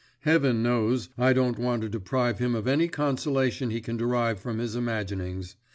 Heaven 0.21 0.63
knows, 0.63 1.09
I 1.15 1.31
don't 1.31 1.59
want 1.59 1.83
to 1.83 1.87
deprive 1.89 2.39
him 2.39 2.55
of 2.55 2.67
any 2.67 2.87
consolation 2.87 3.69
he 3.69 3.81
can 3.81 3.97
derive 3.97 4.39
from 4.39 4.57
his 4.57 4.75
imaginings. 4.75 5.57